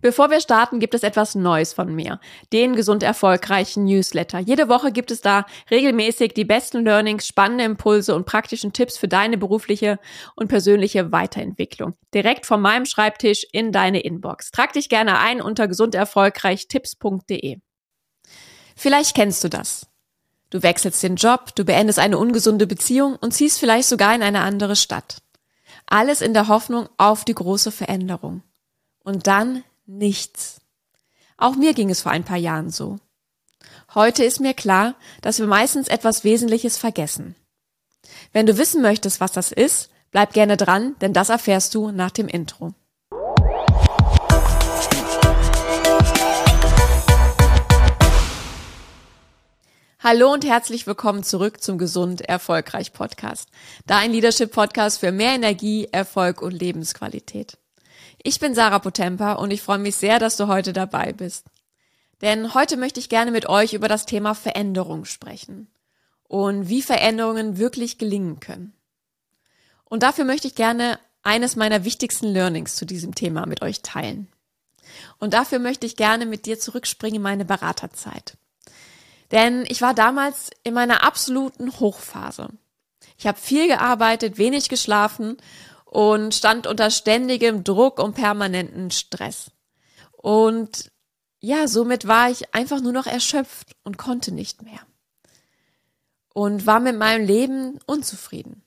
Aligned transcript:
Bevor 0.00 0.30
wir 0.30 0.40
starten, 0.40 0.80
gibt 0.80 0.94
es 0.94 1.02
etwas 1.02 1.34
Neues 1.34 1.74
von 1.74 1.94
mir. 1.94 2.20
Den 2.52 2.74
gesund 2.74 3.02
erfolgreichen 3.02 3.84
Newsletter. 3.84 4.38
Jede 4.38 4.68
Woche 4.68 4.92
gibt 4.92 5.10
es 5.10 5.20
da 5.20 5.44
regelmäßig 5.70 6.32
die 6.32 6.46
besten 6.46 6.84
Learnings, 6.84 7.26
spannende 7.26 7.64
Impulse 7.64 8.14
und 8.14 8.24
praktischen 8.24 8.72
Tipps 8.72 8.96
für 8.96 9.08
deine 9.08 9.36
berufliche 9.36 9.98
und 10.36 10.48
persönliche 10.48 11.12
Weiterentwicklung. 11.12 11.94
Direkt 12.14 12.46
von 12.46 12.62
meinem 12.62 12.86
Schreibtisch 12.86 13.46
in 13.52 13.72
deine 13.72 14.00
Inbox. 14.00 14.50
Trag 14.50 14.72
dich 14.72 14.88
gerne 14.88 15.18
ein 15.18 15.42
unter 15.42 15.68
gesunderfolgreichtipps.de. 15.68 17.58
Vielleicht 18.76 19.14
kennst 19.14 19.44
du 19.44 19.48
das. 19.48 19.86
Du 20.48 20.62
wechselst 20.62 21.02
den 21.02 21.16
Job, 21.16 21.54
du 21.54 21.64
beendest 21.64 21.98
eine 21.98 22.18
ungesunde 22.18 22.66
Beziehung 22.66 23.16
und 23.16 23.32
ziehst 23.32 23.60
vielleicht 23.60 23.88
sogar 23.88 24.14
in 24.14 24.22
eine 24.22 24.40
andere 24.40 24.74
Stadt. 24.74 25.18
Alles 25.86 26.20
in 26.22 26.34
der 26.34 26.48
Hoffnung 26.48 26.88
auf 26.96 27.24
die 27.24 27.34
große 27.34 27.70
Veränderung. 27.70 28.42
Und 29.04 29.26
dann 29.26 29.62
nichts. 29.98 30.60
Auch 31.36 31.56
mir 31.56 31.74
ging 31.74 31.90
es 31.90 32.02
vor 32.02 32.12
ein 32.12 32.24
paar 32.24 32.36
Jahren 32.36 32.70
so. 32.70 32.98
Heute 33.94 34.24
ist 34.24 34.40
mir 34.40 34.54
klar, 34.54 34.94
dass 35.20 35.38
wir 35.38 35.46
meistens 35.46 35.88
etwas 35.88 36.22
Wesentliches 36.24 36.78
vergessen. 36.78 37.34
Wenn 38.32 38.46
du 38.46 38.56
wissen 38.56 38.82
möchtest, 38.82 39.20
was 39.20 39.32
das 39.32 39.52
ist, 39.52 39.90
bleib 40.10 40.32
gerne 40.32 40.56
dran, 40.56 40.94
denn 41.00 41.12
das 41.12 41.28
erfährst 41.28 41.74
du 41.74 41.90
nach 41.90 42.10
dem 42.10 42.28
Intro. 42.28 42.72
Hallo 50.02 50.32
und 50.32 50.46
herzlich 50.46 50.86
willkommen 50.86 51.22
zurück 51.24 51.62
zum 51.62 51.76
Gesund 51.76 52.22
Erfolgreich 52.22 52.94
Podcast. 52.94 53.50
Dein 53.86 54.12
Leadership 54.12 54.50
Podcast 54.50 55.00
für 55.00 55.12
mehr 55.12 55.34
Energie, 55.34 55.88
Erfolg 55.92 56.40
und 56.40 56.52
Lebensqualität. 56.52 57.59
Ich 58.22 58.38
bin 58.38 58.54
Sarah 58.54 58.80
Potempa 58.80 59.34
und 59.34 59.50
ich 59.50 59.62
freue 59.62 59.78
mich 59.78 59.96
sehr, 59.96 60.18
dass 60.18 60.36
du 60.36 60.46
heute 60.46 60.74
dabei 60.74 61.12
bist. 61.14 61.46
Denn 62.20 62.52
heute 62.52 62.76
möchte 62.76 63.00
ich 63.00 63.08
gerne 63.08 63.30
mit 63.30 63.48
euch 63.48 63.72
über 63.72 63.88
das 63.88 64.04
Thema 64.04 64.34
Veränderung 64.34 65.06
sprechen 65.06 65.68
und 66.28 66.68
wie 66.68 66.82
Veränderungen 66.82 67.56
wirklich 67.56 67.96
gelingen 67.96 68.38
können. 68.38 68.74
Und 69.86 70.02
dafür 70.02 70.26
möchte 70.26 70.48
ich 70.48 70.54
gerne 70.54 70.98
eines 71.22 71.56
meiner 71.56 71.84
wichtigsten 71.84 72.26
Learnings 72.26 72.76
zu 72.76 72.84
diesem 72.84 73.14
Thema 73.14 73.46
mit 73.46 73.62
euch 73.62 73.80
teilen. 73.80 74.28
Und 75.18 75.32
dafür 75.32 75.58
möchte 75.58 75.86
ich 75.86 75.96
gerne 75.96 76.26
mit 76.26 76.44
dir 76.44 76.58
zurückspringen 76.58 77.16
in 77.16 77.22
meine 77.22 77.46
Beraterzeit. 77.46 78.36
Denn 79.30 79.64
ich 79.68 79.80
war 79.80 79.94
damals 79.94 80.50
in 80.62 80.74
meiner 80.74 81.04
absoluten 81.04 81.80
Hochphase. 81.80 82.48
Ich 83.16 83.26
habe 83.26 83.38
viel 83.38 83.66
gearbeitet, 83.66 84.36
wenig 84.36 84.68
geschlafen 84.68 85.38
und 85.90 86.36
stand 86.36 86.68
unter 86.68 86.88
ständigem 86.88 87.64
Druck 87.64 87.98
und 87.98 88.14
permanenten 88.14 88.92
Stress. 88.92 89.50
Und 90.12 90.92
ja, 91.40 91.66
somit 91.66 92.06
war 92.06 92.30
ich 92.30 92.54
einfach 92.54 92.80
nur 92.80 92.92
noch 92.92 93.06
erschöpft 93.06 93.74
und 93.82 93.98
konnte 93.98 94.30
nicht 94.30 94.62
mehr. 94.62 94.78
Und 96.32 96.64
war 96.64 96.78
mit 96.78 96.96
meinem 96.96 97.26
Leben 97.26 97.80
unzufrieden. 97.86 98.62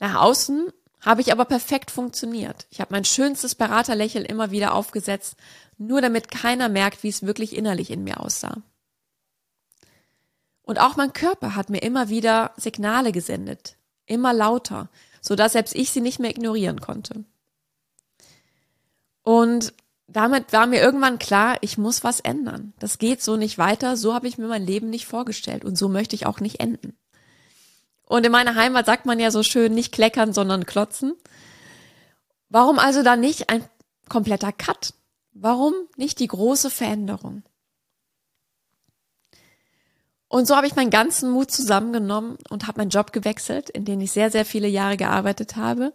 Nach 0.00 0.20
außen 0.20 0.72
habe 1.00 1.20
ich 1.20 1.30
aber 1.30 1.44
perfekt 1.44 1.92
funktioniert. 1.92 2.66
Ich 2.70 2.80
habe 2.80 2.92
mein 2.92 3.04
schönstes 3.04 3.54
Beraterlächeln 3.54 4.24
immer 4.24 4.50
wieder 4.50 4.74
aufgesetzt, 4.74 5.36
nur 5.78 6.00
damit 6.00 6.28
keiner 6.28 6.68
merkt, 6.68 7.04
wie 7.04 7.08
es 7.08 7.24
wirklich 7.24 7.54
innerlich 7.54 7.92
in 7.92 8.02
mir 8.02 8.18
aussah. 8.18 8.62
Und 10.62 10.80
auch 10.80 10.96
mein 10.96 11.12
Körper 11.12 11.54
hat 11.54 11.70
mir 11.70 11.82
immer 11.82 12.08
wieder 12.08 12.50
Signale 12.56 13.12
gesendet, 13.12 13.76
immer 14.06 14.32
lauter, 14.32 14.88
so 15.22 15.36
dass 15.36 15.52
selbst 15.52 15.74
ich 15.74 15.90
sie 15.90 16.02
nicht 16.02 16.18
mehr 16.18 16.30
ignorieren 16.30 16.80
konnte. 16.80 17.24
Und 19.22 19.72
damit 20.08 20.52
war 20.52 20.66
mir 20.66 20.82
irgendwann 20.82 21.18
klar, 21.18 21.56
ich 21.62 21.78
muss 21.78 22.04
was 22.04 22.20
ändern. 22.20 22.74
Das 22.78 22.98
geht 22.98 23.22
so 23.22 23.36
nicht 23.36 23.56
weiter, 23.56 23.96
so 23.96 24.12
habe 24.12 24.28
ich 24.28 24.36
mir 24.36 24.48
mein 24.48 24.66
Leben 24.66 24.90
nicht 24.90 25.06
vorgestellt 25.06 25.64
und 25.64 25.78
so 25.78 25.88
möchte 25.88 26.16
ich 26.16 26.26
auch 26.26 26.40
nicht 26.40 26.60
enden. 26.60 26.98
Und 28.04 28.26
in 28.26 28.32
meiner 28.32 28.56
Heimat 28.56 28.84
sagt 28.84 29.06
man 29.06 29.18
ja 29.18 29.30
so 29.30 29.42
schön, 29.42 29.72
nicht 29.72 29.92
kleckern, 29.92 30.34
sondern 30.34 30.66
klotzen. 30.66 31.14
Warum 32.50 32.78
also 32.78 33.02
dann 33.02 33.20
nicht 33.20 33.48
ein 33.48 33.64
kompletter 34.08 34.52
Cut? 34.52 34.92
Warum 35.32 35.72
nicht 35.96 36.18
die 36.18 36.26
große 36.26 36.68
Veränderung? 36.68 37.42
Und 40.32 40.46
so 40.46 40.56
habe 40.56 40.66
ich 40.66 40.74
meinen 40.76 40.88
ganzen 40.88 41.30
Mut 41.30 41.50
zusammengenommen 41.50 42.38
und 42.48 42.66
habe 42.66 42.80
meinen 42.80 42.88
Job 42.88 43.12
gewechselt, 43.12 43.68
in 43.68 43.84
den 43.84 44.00
ich 44.00 44.12
sehr, 44.12 44.30
sehr 44.30 44.46
viele 44.46 44.66
Jahre 44.66 44.96
gearbeitet 44.96 45.56
habe 45.56 45.92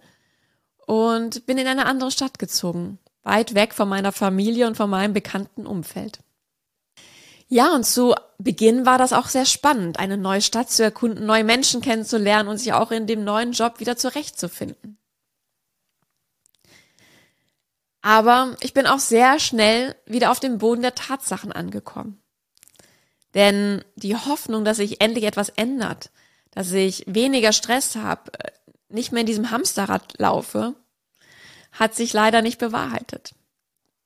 und 0.86 1.48
bin 1.48 1.58
in 1.58 1.66
eine 1.66 1.88
andere 1.88 2.12
Stadt 2.12 2.38
gezogen, 2.38 3.00
weit 3.24 3.56
weg 3.56 3.74
von 3.74 3.90
meiner 3.90 4.12
Familie 4.12 4.68
und 4.68 4.78
von 4.78 4.92
meinem 4.92 5.14
bekannten 5.14 5.66
Umfeld. 5.66 6.20
Ja, 7.48 7.74
und 7.74 7.84
zu 7.84 8.14
Beginn 8.38 8.86
war 8.86 9.00
das 9.00 9.12
auch 9.12 9.26
sehr 9.26 9.48
spannend, 9.48 9.98
eine 9.98 10.18
neue 10.18 10.42
Stadt 10.42 10.70
zu 10.70 10.84
erkunden, 10.84 11.26
neue 11.26 11.44
Menschen 11.44 11.82
kennenzulernen 11.82 12.48
und 12.48 12.60
sich 12.60 12.74
auch 12.74 12.92
in 12.92 13.08
dem 13.08 13.24
neuen 13.24 13.54
Job 13.54 13.80
wieder 13.80 13.98
zurechtzufinden. 13.98 15.00
Aber 18.04 18.56
ich 18.60 18.76
bin 18.76 18.86
auch 18.86 19.00
sehr 19.00 19.40
schnell 19.40 19.96
wieder 20.06 20.30
auf 20.30 20.40
dem 20.40 20.60
Boden 20.60 20.84
der 20.84 20.94
Tatsachen 20.94 21.52
angekommen. 21.52 22.22
Denn 23.34 23.84
die 23.96 24.16
Hoffnung, 24.16 24.66
dass 24.66 24.78
sich 24.78 25.02
endlich 25.02 25.26
etwas 25.26 25.50
ändert, 25.50 26.12
dass 26.52 26.72
ich 26.72 27.04
weniger 27.08 27.54
Stress 27.54 27.96
habe, 27.96 28.32
nicht 28.90 29.12
mehr 29.12 29.22
in 29.22 29.28
diesem 29.28 29.52
Hamsterrad 29.52 30.18
laufe, 30.18 30.76
hat 31.72 31.96
sich 31.96 32.14
leider 32.14 32.42
nicht 32.42 32.58
bewahrheitet. 32.58 33.36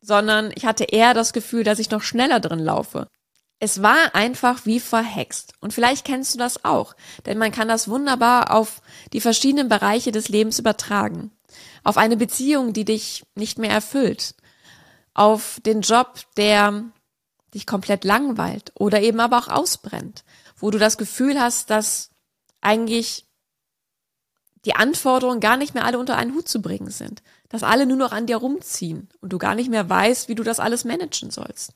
Sondern 0.01 0.51
ich 0.55 0.65
hatte 0.65 0.85
eher 0.85 1.13
das 1.13 1.33
Gefühl, 1.33 1.63
dass 1.63 1.79
ich 1.79 1.91
noch 1.91 2.01
schneller 2.01 2.39
drin 2.39 2.59
laufe. 2.59 3.07
Es 3.59 3.83
war 3.83 4.15
einfach 4.15 4.65
wie 4.65 4.79
verhext. 4.79 5.53
Und 5.59 5.71
vielleicht 5.71 6.03
kennst 6.03 6.33
du 6.33 6.39
das 6.39 6.65
auch, 6.65 6.95
denn 7.27 7.37
man 7.37 7.51
kann 7.51 7.67
das 7.67 7.87
wunderbar 7.87 8.51
auf 8.51 8.81
die 9.13 9.21
verschiedenen 9.21 9.69
Bereiche 9.69 10.11
des 10.11 10.29
Lebens 10.29 10.57
übertragen. 10.57 11.31
Auf 11.83 11.97
eine 11.97 12.17
Beziehung, 12.17 12.73
die 12.73 12.85
dich 12.85 13.23
nicht 13.35 13.59
mehr 13.59 13.69
erfüllt. 13.69 14.33
Auf 15.13 15.59
den 15.63 15.81
Job, 15.81 16.21
der 16.37 16.85
dich 17.53 17.67
komplett 17.67 18.03
langweilt 18.03 18.71
oder 18.75 19.01
eben 19.01 19.19
aber 19.19 19.37
auch 19.37 19.47
ausbrennt, 19.47 20.23
wo 20.57 20.71
du 20.71 20.77
das 20.77 20.97
Gefühl 20.97 21.39
hast, 21.39 21.69
dass 21.69 22.11
eigentlich 22.61 23.25
die 24.65 24.75
Anforderungen 24.75 25.39
gar 25.39 25.57
nicht 25.57 25.73
mehr 25.73 25.85
alle 25.85 25.97
unter 25.97 26.17
einen 26.17 26.35
Hut 26.35 26.47
zu 26.47 26.61
bringen 26.61 26.91
sind, 26.91 27.23
dass 27.49 27.63
alle 27.63 27.85
nur 27.85 27.97
noch 27.97 28.11
an 28.11 28.27
dir 28.27 28.37
rumziehen 28.37 29.09
und 29.19 29.33
du 29.33 29.37
gar 29.37 29.55
nicht 29.55 29.69
mehr 29.69 29.89
weißt, 29.89 30.29
wie 30.29 30.35
du 30.35 30.43
das 30.43 30.59
alles 30.59 30.85
managen 30.85 31.31
sollst. 31.31 31.73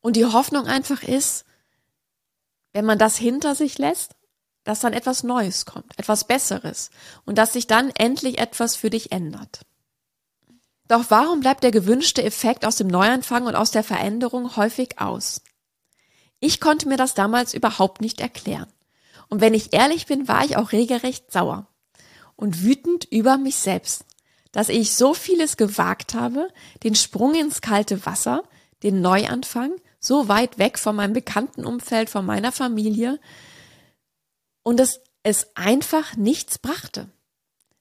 Und 0.00 0.16
die 0.16 0.26
Hoffnung 0.26 0.66
einfach 0.66 1.02
ist, 1.02 1.44
wenn 2.72 2.84
man 2.84 2.98
das 2.98 3.16
hinter 3.16 3.54
sich 3.54 3.78
lässt, 3.78 4.14
dass 4.64 4.80
dann 4.80 4.92
etwas 4.92 5.24
Neues 5.24 5.66
kommt, 5.66 5.98
etwas 5.98 6.26
Besseres 6.26 6.90
und 7.24 7.36
dass 7.38 7.52
sich 7.52 7.66
dann 7.66 7.90
endlich 7.90 8.38
etwas 8.38 8.76
für 8.76 8.90
dich 8.90 9.12
ändert. 9.12 9.62
Doch 10.92 11.06
warum 11.08 11.40
bleibt 11.40 11.64
der 11.64 11.70
gewünschte 11.70 12.22
Effekt 12.22 12.66
aus 12.66 12.76
dem 12.76 12.86
Neuanfang 12.86 13.46
und 13.46 13.56
aus 13.56 13.70
der 13.70 13.82
Veränderung 13.82 14.56
häufig 14.56 15.00
aus? 15.00 15.40
Ich 16.38 16.60
konnte 16.60 16.86
mir 16.86 16.98
das 16.98 17.14
damals 17.14 17.54
überhaupt 17.54 18.02
nicht 18.02 18.20
erklären. 18.20 18.70
Und 19.30 19.40
wenn 19.40 19.54
ich 19.54 19.72
ehrlich 19.72 20.04
bin, 20.04 20.28
war 20.28 20.44
ich 20.44 20.58
auch 20.58 20.72
regelrecht 20.72 21.32
sauer 21.32 21.66
und 22.36 22.62
wütend 22.62 23.06
über 23.06 23.38
mich 23.38 23.56
selbst, 23.56 24.04
dass 24.50 24.68
ich 24.68 24.92
so 24.92 25.14
vieles 25.14 25.56
gewagt 25.56 26.12
habe, 26.12 26.48
den 26.82 26.94
Sprung 26.94 27.34
ins 27.36 27.62
kalte 27.62 28.04
Wasser, 28.04 28.42
den 28.82 29.00
Neuanfang, 29.00 29.72
so 29.98 30.28
weit 30.28 30.58
weg 30.58 30.78
von 30.78 30.94
meinem 30.94 31.14
bekannten 31.14 31.64
Umfeld, 31.64 32.10
von 32.10 32.26
meiner 32.26 32.52
Familie 32.52 33.18
und 34.62 34.78
dass 34.78 35.00
es 35.22 35.56
einfach 35.56 36.18
nichts 36.18 36.58
brachte, 36.58 37.08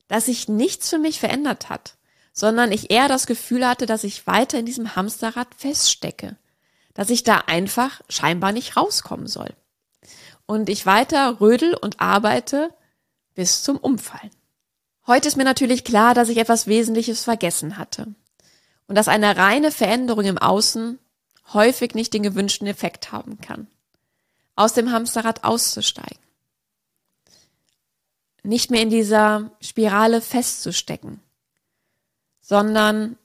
dass 0.07 0.27
sich 0.27 0.47
nichts 0.47 0.89
für 0.89 0.97
mich 0.97 1.19
verändert 1.19 1.67
hat 1.67 1.97
sondern 2.33 2.71
ich 2.71 2.91
eher 2.91 3.07
das 3.07 3.27
Gefühl 3.27 3.67
hatte, 3.67 3.85
dass 3.85 4.03
ich 4.03 4.27
weiter 4.27 4.57
in 4.57 4.65
diesem 4.65 4.95
Hamsterrad 4.95 5.47
feststecke, 5.55 6.37
dass 6.93 7.09
ich 7.09 7.23
da 7.23 7.43
einfach 7.47 8.01
scheinbar 8.09 8.51
nicht 8.51 8.77
rauskommen 8.77 9.27
soll. 9.27 9.49
Und 10.45 10.69
ich 10.69 10.85
weiter 10.85 11.39
rödel 11.39 11.75
und 11.75 11.99
arbeite 11.99 12.73
bis 13.35 13.63
zum 13.63 13.77
Umfallen. 13.77 14.31
Heute 15.07 15.27
ist 15.27 15.37
mir 15.37 15.43
natürlich 15.43 15.83
klar, 15.83 16.13
dass 16.13 16.29
ich 16.29 16.37
etwas 16.37 16.67
Wesentliches 16.67 17.23
vergessen 17.23 17.77
hatte 17.77 18.07
und 18.87 18.95
dass 18.95 19.07
eine 19.07 19.37
reine 19.37 19.71
Veränderung 19.71 20.25
im 20.25 20.37
Außen 20.37 20.99
häufig 21.53 21.95
nicht 21.95 22.13
den 22.13 22.23
gewünschten 22.23 22.67
Effekt 22.67 23.11
haben 23.11 23.39
kann. 23.41 23.67
Aus 24.55 24.73
dem 24.73 24.91
Hamsterrad 24.91 25.43
auszusteigen. 25.43 26.19
Nicht 28.43 28.71
mehr 28.71 28.81
in 28.81 28.89
dieser 28.89 29.51
Spirale 29.61 30.21
festzustecken 30.21 31.21
sondern 32.41 33.17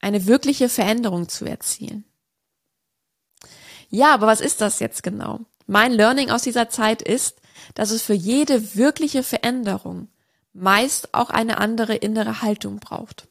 eine 0.00 0.26
wirkliche 0.26 0.68
Veränderung 0.68 1.28
zu 1.28 1.44
erzielen. 1.44 2.04
Ja, 3.88 4.12
aber 4.12 4.26
was 4.26 4.40
ist 4.40 4.60
das 4.60 4.80
jetzt 4.80 5.02
genau? 5.02 5.40
Mein 5.66 5.92
Learning 5.92 6.30
aus 6.30 6.42
dieser 6.42 6.68
Zeit 6.68 7.02
ist, 7.02 7.40
dass 7.74 7.90
es 7.90 8.02
für 8.02 8.14
jede 8.14 8.74
wirkliche 8.74 9.22
Veränderung 9.22 10.08
meist 10.52 11.14
auch 11.14 11.30
eine 11.30 11.58
andere 11.58 11.94
innere 11.94 12.42
Haltung 12.42 12.80
braucht. 12.80 13.28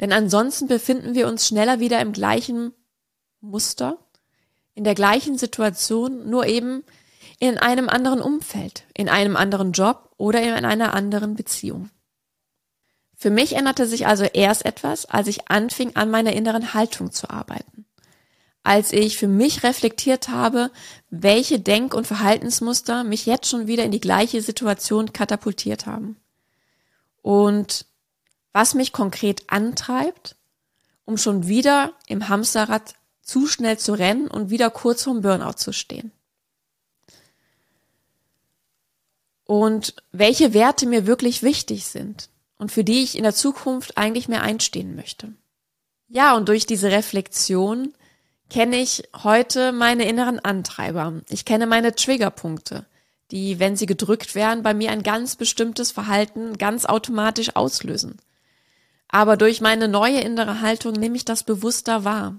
Denn 0.00 0.12
ansonsten 0.12 0.68
befinden 0.68 1.14
wir 1.14 1.28
uns 1.28 1.46
schneller 1.46 1.80
wieder 1.80 2.00
im 2.00 2.12
gleichen 2.12 2.72
Muster, 3.40 3.98
in 4.74 4.84
der 4.84 4.94
gleichen 4.94 5.38
Situation, 5.38 6.28
nur 6.28 6.46
eben 6.46 6.84
in 7.38 7.58
einem 7.58 7.88
anderen 7.88 8.20
Umfeld, 8.20 8.84
in 8.94 9.08
einem 9.08 9.36
anderen 9.36 9.72
Job 9.72 10.10
oder 10.16 10.42
in 10.42 10.64
einer 10.64 10.94
anderen 10.94 11.34
Beziehung. 11.34 11.90
Für 13.24 13.30
mich 13.30 13.56
änderte 13.56 13.86
sich 13.86 14.06
also 14.06 14.24
erst 14.24 14.66
etwas, 14.66 15.06
als 15.06 15.28
ich 15.28 15.50
anfing, 15.50 15.96
an 15.96 16.10
meiner 16.10 16.34
inneren 16.34 16.74
Haltung 16.74 17.10
zu 17.10 17.30
arbeiten. 17.30 17.86
Als 18.62 18.92
ich 18.92 19.16
für 19.16 19.28
mich 19.28 19.62
reflektiert 19.62 20.28
habe, 20.28 20.70
welche 21.08 21.58
Denk- 21.58 21.94
und 21.94 22.06
Verhaltensmuster 22.06 23.02
mich 23.02 23.24
jetzt 23.24 23.48
schon 23.48 23.66
wieder 23.66 23.82
in 23.82 23.92
die 23.92 24.00
gleiche 24.00 24.42
Situation 24.42 25.14
katapultiert 25.14 25.86
haben. 25.86 26.20
Und 27.22 27.86
was 28.52 28.74
mich 28.74 28.92
konkret 28.92 29.44
antreibt, 29.46 30.36
um 31.06 31.16
schon 31.16 31.48
wieder 31.48 31.94
im 32.06 32.28
Hamsterrad 32.28 32.94
zu 33.22 33.46
schnell 33.46 33.78
zu 33.78 33.94
rennen 33.94 34.28
und 34.28 34.50
wieder 34.50 34.68
kurz 34.68 35.04
vorm 35.04 35.22
Burnout 35.22 35.54
zu 35.56 35.72
stehen. 35.72 36.12
Und 39.46 39.94
welche 40.12 40.52
Werte 40.52 40.84
mir 40.84 41.06
wirklich 41.06 41.42
wichtig 41.42 41.86
sind 41.86 42.28
und 42.58 42.72
für 42.72 42.84
die 42.84 43.02
ich 43.02 43.16
in 43.16 43.24
der 43.24 43.34
Zukunft 43.34 43.96
eigentlich 43.98 44.28
mehr 44.28 44.42
einstehen 44.42 44.94
möchte. 44.94 45.32
Ja, 46.08 46.36
und 46.36 46.48
durch 46.48 46.66
diese 46.66 46.90
Reflexion 46.90 47.94
kenne 48.50 48.76
ich 48.76 49.08
heute 49.22 49.72
meine 49.72 50.06
inneren 50.08 50.38
Antreiber. 50.38 51.20
Ich 51.28 51.44
kenne 51.44 51.66
meine 51.66 51.94
Triggerpunkte, 51.94 52.86
die, 53.30 53.58
wenn 53.58 53.76
sie 53.76 53.86
gedrückt 53.86 54.34
werden, 54.34 54.62
bei 54.62 54.74
mir 54.74 54.90
ein 54.90 55.02
ganz 55.02 55.36
bestimmtes 55.36 55.92
Verhalten 55.92 56.58
ganz 56.58 56.84
automatisch 56.84 57.56
auslösen. 57.56 58.18
Aber 59.08 59.36
durch 59.36 59.60
meine 59.60 59.88
neue 59.88 60.20
innere 60.20 60.60
Haltung 60.60 60.92
nehme 60.92 61.16
ich 61.16 61.24
das 61.24 61.42
bewusster 61.42 62.04
wahr. 62.04 62.38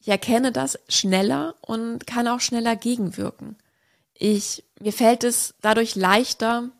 Ich 0.00 0.08
erkenne 0.08 0.52
das 0.52 0.78
schneller 0.88 1.54
und 1.60 2.06
kann 2.06 2.28
auch 2.28 2.40
schneller 2.40 2.76
gegenwirken. 2.76 3.56
Ich, 4.14 4.64
mir 4.80 4.92
fällt 4.92 5.24
es 5.24 5.54
dadurch 5.60 5.94
leichter, 5.96 6.70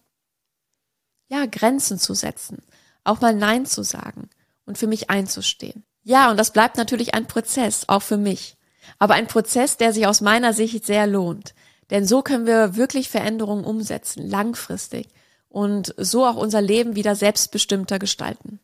ja, 1.28 1.46
Grenzen 1.46 1.98
zu 1.98 2.14
setzen, 2.14 2.62
auch 3.04 3.20
mal 3.20 3.34
Nein 3.34 3.66
zu 3.66 3.82
sagen 3.82 4.28
und 4.66 4.78
für 4.78 4.86
mich 4.86 5.10
einzustehen. 5.10 5.84
Ja, 6.02 6.30
und 6.30 6.38
das 6.38 6.52
bleibt 6.52 6.76
natürlich 6.76 7.14
ein 7.14 7.26
Prozess, 7.26 7.84
auch 7.86 8.02
für 8.02 8.16
mich. 8.16 8.56
Aber 8.98 9.14
ein 9.14 9.26
Prozess, 9.26 9.76
der 9.76 9.92
sich 9.92 10.06
aus 10.06 10.20
meiner 10.20 10.52
Sicht 10.52 10.86
sehr 10.86 11.06
lohnt. 11.06 11.54
Denn 11.90 12.06
so 12.06 12.22
können 12.22 12.46
wir 12.46 12.76
wirklich 12.76 13.08
Veränderungen 13.08 13.64
umsetzen, 13.64 14.28
langfristig 14.28 15.08
und 15.48 15.94
so 15.96 16.26
auch 16.26 16.36
unser 16.36 16.60
Leben 16.60 16.96
wieder 16.96 17.14
selbstbestimmter 17.14 17.98
gestalten. 17.98 18.60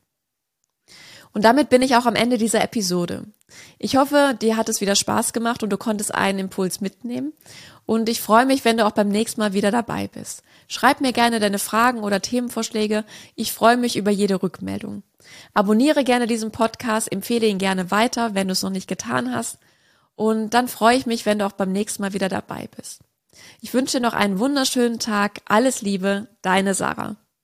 Und 1.34 1.44
damit 1.44 1.68
bin 1.68 1.82
ich 1.82 1.96
auch 1.96 2.06
am 2.06 2.14
Ende 2.14 2.38
dieser 2.38 2.62
Episode. 2.62 3.24
Ich 3.78 3.96
hoffe, 3.96 4.36
dir 4.40 4.56
hat 4.56 4.68
es 4.68 4.80
wieder 4.80 4.94
Spaß 4.94 5.32
gemacht 5.32 5.62
und 5.62 5.70
du 5.70 5.76
konntest 5.76 6.14
einen 6.14 6.38
Impuls 6.38 6.80
mitnehmen. 6.80 7.32
Und 7.86 8.08
ich 8.08 8.20
freue 8.20 8.46
mich, 8.46 8.64
wenn 8.64 8.78
du 8.78 8.86
auch 8.86 8.92
beim 8.92 9.08
nächsten 9.08 9.40
Mal 9.40 9.52
wieder 9.52 9.70
dabei 9.70 10.08
bist. 10.08 10.42
Schreib 10.68 11.00
mir 11.00 11.12
gerne 11.12 11.40
deine 11.40 11.58
Fragen 11.58 12.00
oder 12.00 12.22
Themenvorschläge. 12.22 13.04
Ich 13.34 13.52
freue 13.52 13.76
mich 13.76 13.96
über 13.96 14.10
jede 14.10 14.42
Rückmeldung. 14.42 15.02
Abonniere 15.52 16.04
gerne 16.04 16.26
diesen 16.26 16.52
Podcast, 16.52 17.10
empfehle 17.10 17.46
ihn 17.46 17.58
gerne 17.58 17.90
weiter, 17.90 18.34
wenn 18.34 18.48
du 18.48 18.52
es 18.52 18.62
noch 18.62 18.70
nicht 18.70 18.88
getan 18.88 19.34
hast. 19.34 19.58
Und 20.14 20.54
dann 20.54 20.68
freue 20.68 20.96
ich 20.96 21.04
mich, 21.04 21.26
wenn 21.26 21.40
du 21.40 21.46
auch 21.46 21.52
beim 21.52 21.72
nächsten 21.72 22.02
Mal 22.02 22.12
wieder 22.12 22.28
dabei 22.28 22.68
bist. 22.76 23.00
Ich 23.60 23.74
wünsche 23.74 23.98
dir 23.98 24.02
noch 24.02 24.14
einen 24.14 24.38
wunderschönen 24.38 25.00
Tag. 25.00 25.40
Alles 25.46 25.82
Liebe, 25.82 26.28
deine 26.42 26.74
Sarah. 26.74 27.16